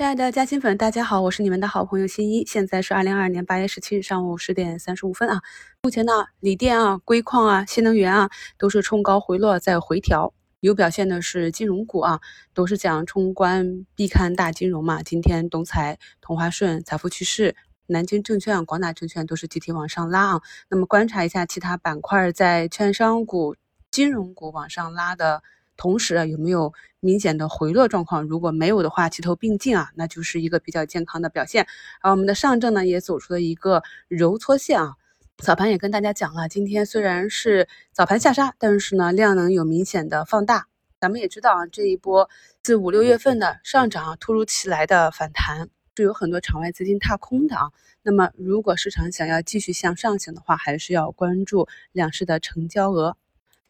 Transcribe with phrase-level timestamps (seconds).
[0.00, 2.42] 亲爱的嘉兴粉，大家好，我是你们的好朋友新一。
[2.46, 5.42] 现在是二零二二年八月十七日上午十点三十五分啊。
[5.82, 10.32] 目前呢，锂电啊、硅矿啊、新能源啊都是冲高回落，在回调。
[10.60, 12.20] 有表现的是金融股啊，
[12.54, 15.02] 都是讲冲关必看大金融嘛。
[15.02, 17.54] 今天东财、同花顺、财富趋势、
[17.86, 20.40] 南京证券、广大证券都是集体往上拉啊。
[20.70, 23.54] 那么观察一下其他板块，在券商股、
[23.90, 25.42] 金融股往上拉的。
[25.80, 28.24] 同时啊有没有明显的回落状况？
[28.24, 31.66] 如果没有的话，齐头并进啊，那就是一个比较健康的表现。
[32.02, 34.96] 而我们的上证呢，也走出了一个揉搓线啊。
[35.38, 40.66] 早盘也跟大家讲了，今天虽然是早盘下杀，但是呢量能有明显的放大。
[41.00, 42.28] 咱们也知道啊，这一波
[42.62, 47.70] 自五六月份的上涨，突如其来的反弹，是有很多场外资金踏空的啊。
[48.02, 53.16] 那么如果市场想要继续向上行的话，还是要关注两市的成交额。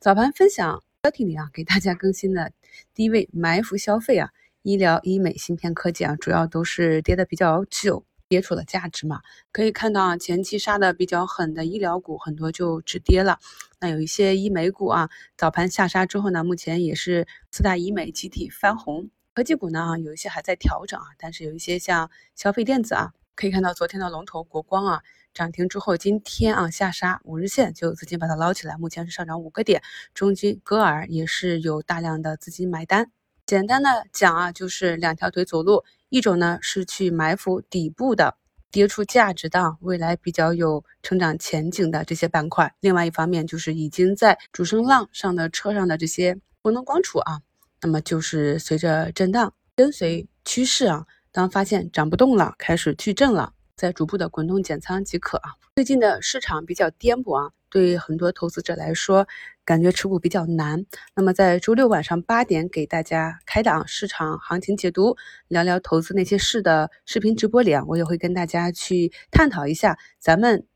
[0.01, 0.83] 早盘分享。
[1.03, 2.53] 标题里啊，给大家更新的
[2.93, 9.23] 低位埋伏消费啊，医疗、医美、芯片科技啊，主要都是跌的比较久，跌出了价值嘛。
[9.51, 13.39] 可以看到啊，前期杀的比较狠的医疗股很多就止跌了。
[13.81, 19.09] 那有一些医美股啊，早盘下杀之后呢，目前也是四大医美集体翻红。
[19.33, 25.01] 科技股呢，有一些还在调整啊，但是有一些像消费电子啊，可以看到昨天的龙头国光啊。
[25.33, 29.81] 涨停之后，今天啊下杀五日线就有资金把它捞起来，目前是上涨五个点。
[30.13, 33.13] 中金、歌尔也是有大量的资金买单。
[33.47, 38.37] 简单的讲啊，就是两条腿走路，一种呢是去埋伏底部的
[38.73, 47.41] 跌出价值的、未来比较有成长前景的这些板块；另外一方面就是已经在主升浪上的车上的这些功能光储啊，
[47.81, 53.53] 那么就是随着震荡跟随趋势啊，当发现涨不动了，开始巨震了。
[53.77, 55.53] 再逐步的滚动减仓即可啊。
[55.77, 59.27] 最近的市场比较颠簸啊，对很多投资者来说，
[59.65, 60.85] 感觉持股比较难。
[61.15, 65.17] 那么在周六晚上八点给大家开档市场行情解读，
[65.49, 70.67] 聊聊投资那些事的视频直播里啊，我也会跟大家去探讨一下咱们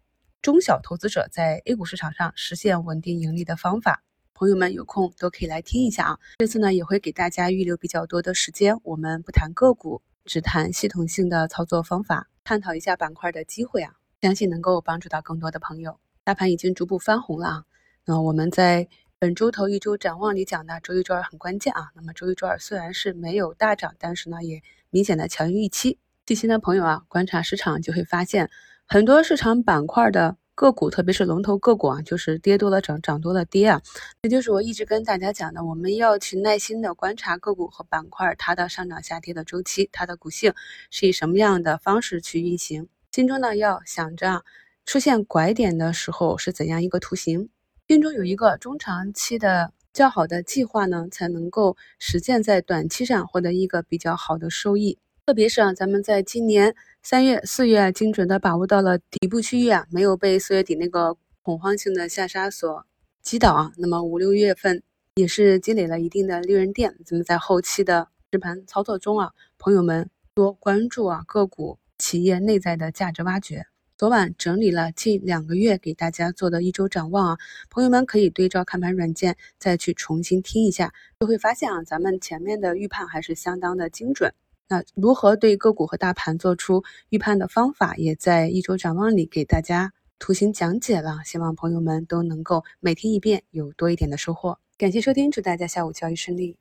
[0.41, 4.03] 中小投资者在 A 股市场上实现稳定盈利的方法。
[4.33, 6.19] 朋友们有空都可以来听一下啊。
[6.39, 12.29] 这次呢也会给大家预留比较多的时间，我们不谈个股，只谈系统性的操作方法。
[12.43, 15.99] 探讨一下板块的机会啊，相信能够帮助到更多的朋友。
[16.25, 17.65] 大盘已经逐步翻红了啊，
[18.05, 18.87] 那我们在
[19.19, 21.91] 本周头一周展望里讲的周一、周二很关键啊。
[21.95, 25.99] 那么周一、周二虽然是没有大涨，但是呢也明显的强于预期。
[26.27, 28.51] 细心的朋友啊，观察市场就会发现，
[28.87, 33.83] 很多市场板块的个股，特别是龙头个股啊，就是跌多了涨，涨多了跌啊。
[34.23, 40.55] 这就是我一直跟大家讲的，我们要去耐心的观察个股和板块它的上涨下跌的周期，它的股性
[40.91, 44.45] 是以什么样的方式去运行，心中呢要想着
[44.87, 47.49] 出现拐点的时候是怎样一个图形，
[47.89, 54.99] 心中有一个中长期的较好的计划呢，才能够实现在短期上获得一个比较好的收益。
[55.27, 62.85] 特别是啊，咱们在今年三月、四月精准的把握到了底部区域啊，没有被四月底那个恐慌性的下杀所。
[63.23, 64.83] 击倒啊，那么五六月份
[65.15, 66.95] 也是积累了一定的利润垫。
[67.07, 73.65] 咱们在后期的实盘操作中啊，朋友们多关注啊个股企业内在的价值挖掘。
[73.97, 77.39] 昨晚整理了近两个月给大家做的一周展望啊，
[77.71, 84.35] 朋友们可以对照看盘软件再去重新听一下，就会发现啊，咱们前面的预判还是相当的精准。
[84.69, 89.93] 那如何对个股和大盘做出预判的方法，也在一周展望里给大家。
[90.19, 94.59] 图形讲解了，希望朋友们都能够每听一遍，有多一点的收获。
[94.79, 96.57] 感谢收听，祝大家下午交易顺利。